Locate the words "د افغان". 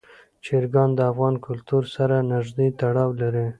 0.95-1.35